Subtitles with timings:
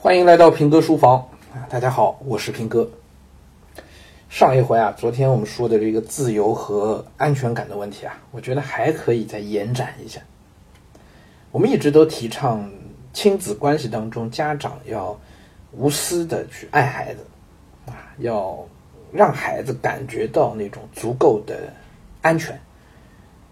[0.00, 1.28] 欢迎来到平哥书房！
[1.68, 2.88] 大家好，我是平哥。
[4.28, 10.20] 上一回啊，昨天我们说的这个自由和安全感的问题啊，我觉得还可以再延展一下。
[11.50, 12.70] 我们一直都提倡
[13.12, 15.18] 亲子关系当中，家长要
[15.72, 17.26] 无私的去爱孩子
[17.86, 18.56] 啊，要
[19.10, 21.72] 让孩子感觉到那种足够的
[22.22, 22.56] 安全。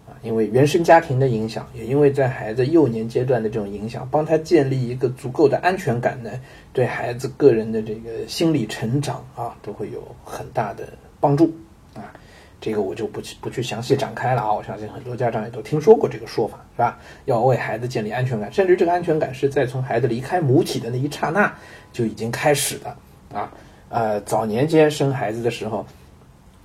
[0.07, 6.31] 啊因为原生家庭的影响，也因为在孩子幼年阶段的这种影响，帮他建立一个足够的安全感呢，
[6.73, 10.89] 对孩子个人的这个心理成长啊，都会有很大的
[11.19, 11.53] 帮助
[11.95, 12.15] 啊。
[12.61, 14.53] 这个我就不去不去详细展开了啊。
[14.53, 16.99] 我相信很多家长也都听说过这个说法，是吧？
[17.27, 21.53] 要为孩子建立安全感，甚至这个安全感是在从孩子离开母体的那一刹那
[21.93, 22.97] 就已经开始的
[23.37, 23.53] 啊。
[23.89, 25.85] 呃，早年间生孩子的时候，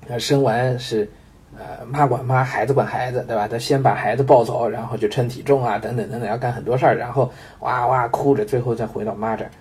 [0.07, 1.09] 呃，生完是。
[1.57, 3.47] 呃，妈管妈，孩子管孩子，对吧？
[3.47, 9.51] 他先把孩子抱走，然后就称体重啊，等等等等，要干很多事儿，然后哇哇哭着，最后再回到妈这儿。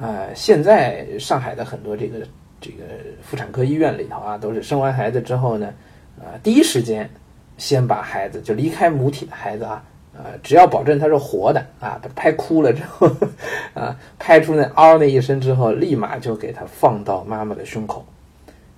[0.00, 2.26] 呃，现在上海的很多这个
[2.60, 2.84] 这个
[3.22, 5.72] 妇产科医院里头啊，都是生完孩子之后呢，
[6.18, 7.08] 啊，第一时间
[7.58, 9.84] 先把孩子就离开母体的孩子啊，
[10.16, 13.06] 呃，只要保证他是活的啊，拍哭了之后
[13.74, 18.04] 啊，拍出那嗷那一声之后，立马就给他放到妈妈的胸口。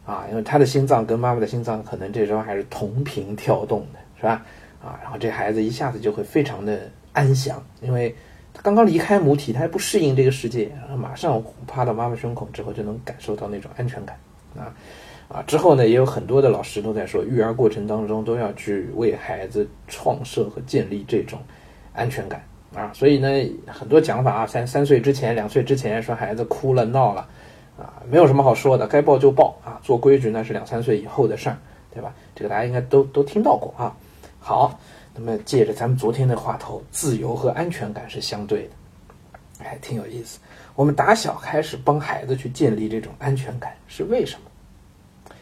[0.06, 4.46] 啊，因为他的心脏跟妈妈的心脏可能这时候还是同频跳动的，是吧？
[4.80, 8.14] 啊，然后这孩子一下子就会非常的安详，因为
[8.54, 14.16] 他刚刚离开母体，他还不适应这个世界，然后马上趴到妈妈胸口之后，就能感受到那种安全感。
[14.56, 14.72] 啊
[15.28, 21.40] 啊，之后呢，也有很多的老师都在说，育儿过程当中都要去为孩子创设和建立这种
[21.92, 22.40] 安全感
[22.77, 22.92] 啊。
[22.94, 23.28] 所以呢，
[23.66, 27.28] 很多讲法啊，三三岁之前、两岁之前说孩子哭了闹了。
[27.78, 31.58] 啊，没有什么好说的，该报就报啊，做规矩那是两三岁以后的事儿，
[31.92, 32.14] 对吧？
[32.34, 33.94] 这个大家应该都都听到过啊。
[34.41, 34.80] 好，
[35.14, 40.38] 那么借着咱们昨天的话头，自由和安全感是相对的，哎，挺有意思。
[40.74, 45.34] 我们打小开始帮孩子去建立这种安全感，是为什么？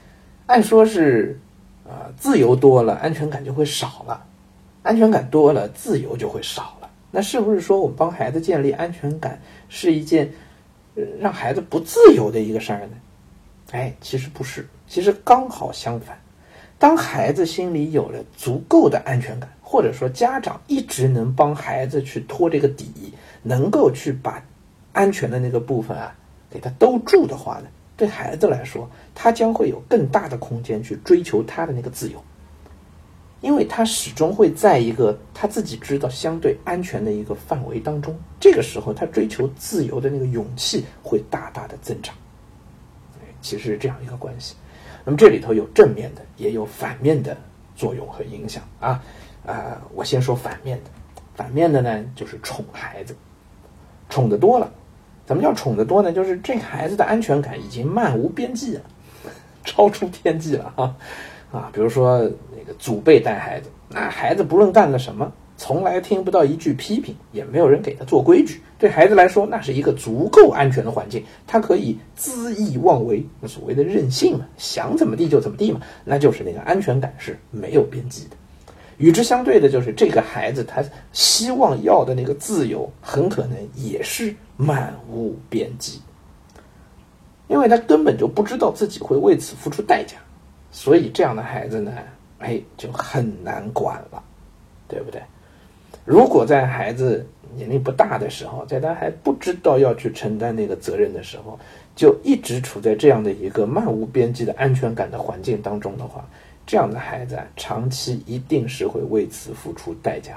[0.47, 1.39] 按说是，
[1.85, 4.21] 呃，自由多了，安全感就会少了；
[4.83, 6.91] 安全感多了，自由就会少了。
[7.11, 10.33] 那是不是说我们帮孩子建立安全感是一件？
[11.21, 12.93] 让孩子不自由的一个事儿呢？
[13.73, 16.19] 哎，其实不是，其实刚好相反。
[16.79, 24.43] 当孩子心里有了足够的安全感，或者说家长一直能帮孩子去托这个底，能够去把
[24.93, 26.15] 安全的那个部分啊
[26.51, 27.67] 给他兜住的话呢，
[27.97, 32.23] 对孩子来说，他将会有更大的空间去追求他的那个自由。
[33.45, 42.15] 因为他始终会在一个他自己知道相对安全的一个范围当中，这个时候他追求自由的那个勇气会大大的增长。
[43.43, 44.55] 其实是这样一个关系。
[45.05, 47.37] 那么这里头有正面的，也有反面的
[47.77, 49.05] 作用和影响啊。
[49.45, 50.91] 啊，我先说反面的。
[51.35, 53.15] 反面的呢，就是宠孩子，
[54.09, 54.73] 宠的多了。
[55.27, 56.11] 怎么叫宠的多呢？
[56.11, 58.83] 就是这孩子的安全感已经漫无边际了，
[59.63, 60.97] 超出天际了啊。
[61.55, 62.19] 啊，比如说
[62.51, 68.61] 那个祖辈带孩子，那孩子不论干了什么，从来听不到一句批评，也没有人给他做规矩。
[68.77, 78.37] 对孩子来说，那是一个足够安全的环境，他可以恣意妄为，所谓的任性嘛，想怎么地就怎么地嘛，那就是那个安全感是没有边际的。
[78.99, 80.83] 与之相对的，就是这个孩子他
[81.13, 86.01] 希望要的那个自由，很可能也是漫无边际，
[87.47, 90.17] 因为他根本就不知道自己会为此付出代价。
[90.77, 91.93] 所以这样的孩子呢，
[92.41, 94.21] 哎，就很难管了，
[94.89, 95.23] 对不对？
[96.05, 97.25] 如果在孩子
[97.55, 101.57] 年龄不大的时候，在他还不知道要去承担那个责任的时候，
[101.95, 106.27] 就一直处在这样的一个漫无边际的安全感的环境当中的话，
[106.67, 110.33] 这样的孩子，长期一定是会为此付出代价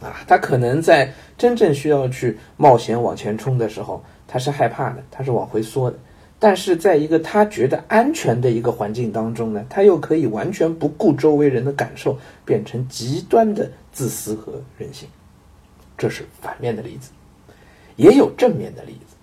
[0.00, 0.08] 的。
[0.08, 5.96] 啊，他可能在真正需要去冒险往前冲的时候，他是害怕的，他是往回缩的。
[6.40, 15.08] 但是在一个他觉得安全的一个环境当中呢，他又可以完全不顾周围人的感受，变成极端的自私和任性，
[15.96, 17.10] 这是反面的例子。
[17.96, 19.16] 也有正面的例子，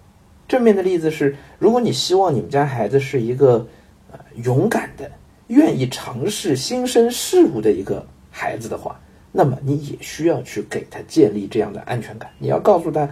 [0.45, 3.65] 正面的例子是，如果你希望你们家孩子是一个
[4.11, 5.09] 呃勇敢的、
[5.47, 8.99] 愿意尝试新生事物的一个孩子的话，
[9.31, 12.29] 那么你也需要去给他建立这样的安全感。
[12.39, 13.09] 你要告诉他。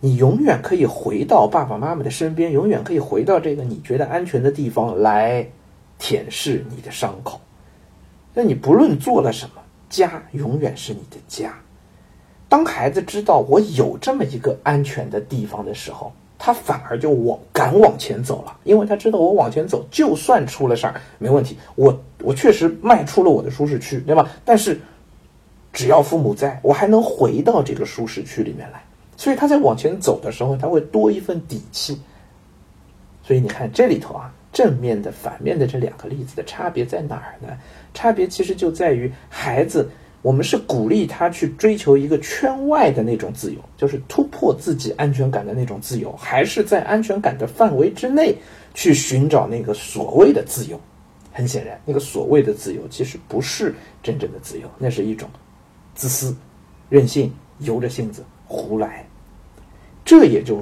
[0.00, 5.46] 你永远可以回到爸爸妈妈的身边，永远可以回到这个你觉得安全的地方来
[5.98, 7.38] 舔舐你的伤口。
[8.32, 9.60] 那你不论做了什么，
[9.90, 11.54] 家永远是你的家。
[12.48, 21.58] 当孩子知道我有这么一个安全的地方的时候，他反而就往敢往前走了，因为他知道我往前走，就算出了事儿没问题。
[21.74, 24.28] 我我确实迈出了我的舒适区，对吧？
[24.44, 24.80] 但是
[25.72, 28.82] 只要父母在，我还能回到这个舒适区里面来。
[29.20, 32.00] 所以他在往前走的时候，他会多一份底气。
[33.22, 37.48] 所以你看这里头啊，正面的、反面的这两个例子的差别在哪儿呢？
[37.92, 39.86] 差别其实就在于孩子，
[40.22, 48.34] 我们是鼓励他去追求一个圈外的那种自由，就是突破自己安全感的那种自由，还是在安全感的范围之内
[48.72, 50.80] 去寻找那个所谓的自由？
[51.30, 55.28] 很显然，那个所谓的自由其实不是真正的自由，那是一种
[55.94, 56.34] 自私、
[56.88, 59.04] 任性、由着性子胡来。
[60.10, 60.60] 这也就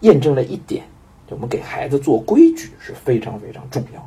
[0.00, 0.84] 验证了一点，
[1.30, 4.06] 我们给孩子做规矩是非常非常重要的。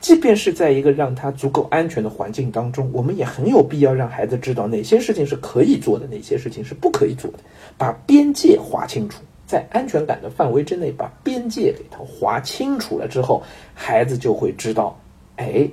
[0.00, 7.38] 即便是在一个让他足够安全的环境当中，我们也很有必要让孩子知道哪些事情是可以做的，哪些事情是不可以做的，
[7.76, 9.22] 把边界划清楚。
[9.46, 13.40] 在安全感的范围之内，把边界给他划清楚了之后，
[13.72, 14.98] 孩子就会知道。
[15.36, 15.70] 哎，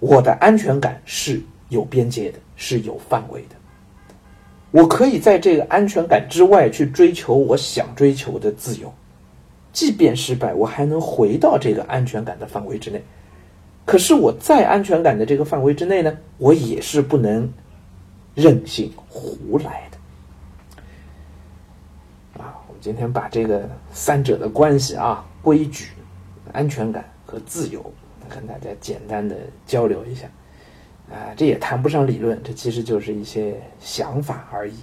[0.00, 1.38] 我的安全感是
[1.68, 3.56] 有边界的，是有范围的。
[4.72, 8.92] 我可以在这个安全感之外去追求我想追求的自由，
[9.72, 13.00] 即便失败，我还能回到这个安全感的范围之内。
[13.84, 17.48] 可是我在安全感的这个范围之内呢，我也是不能
[18.34, 19.98] 任性胡来的。
[22.42, 25.90] 啊，我们今天把这个三者的关系啊，规矩、
[26.52, 27.92] 安全感和自由。
[28.28, 29.36] 跟大家简单的
[29.66, 30.26] 交流一下，
[31.10, 34.74] 啊，这也谈不上理论，这其实就是一些想法而已。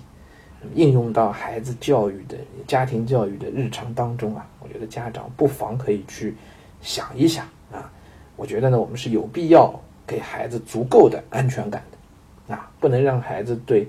[0.75, 2.37] 应用到孩子教育的
[2.67, 6.35] 家庭教育的日常当中啊，我觉得家长不妨可以去
[6.81, 7.91] 想一想啊。
[8.35, 9.73] 我觉得呢，我们是有必要
[10.05, 13.87] 给孩子足够的安全感的，啊，不能让孩子对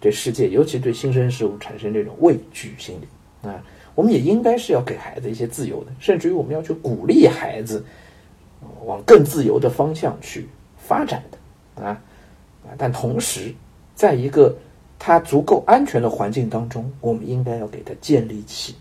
[0.00, 3.62] 对世界，尤其对新生事物产生这种畏惧心理啊。
[3.94, 7.84] 我们也应该是要给孩子一些自由的，甚至于我们要去鼓励孩子。
[8.84, 10.48] 往更自由的方向去
[10.78, 11.38] 发展的
[11.76, 12.00] 啊！
[12.76, 13.54] 但同时，
[13.94, 14.56] 在一个
[14.98, 18.74] 他足够安全的环境当中，我们应该要给他建立起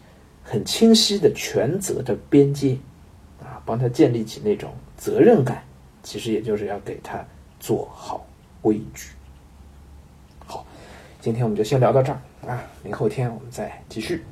[0.44, 2.78] 很清晰的权责的边界
[3.42, 5.64] 啊，帮他建立起那种责任感。
[6.02, 7.24] 其实也就是要给他
[7.60, 8.26] 做好
[8.62, 9.10] 规矩。
[10.46, 10.66] 好，
[11.20, 14.24] 今天我们就先聊到这儿啊，明后天我们再继续。